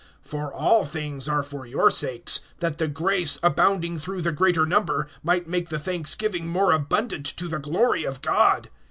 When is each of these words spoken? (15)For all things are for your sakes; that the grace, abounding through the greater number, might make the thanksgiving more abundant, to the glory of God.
(15)For 0.27 0.49
all 0.51 0.83
things 0.83 1.29
are 1.29 1.43
for 1.43 1.63
your 1.67 1.91
sakes; 1.91 2.39
that 2.59 2.79
the 2.79 2.87
grace, 2.87 3.37
abounding 3.43 3.99
through 3.99 4.19
the 4.23 4.31
greater 4.31 4.65
number, 4.65 5.05
might 5.21 5.47
make 5.47 5.69
the 5.69 5.77
thanksgiving 5.77 6.47
more 6.47 6.71
abundant, 6.71 7.27
to 7.37 7.47
the 7.47 7.59
glory 7.59 8.03
of 8.03 8.19
God. 8.23 8.71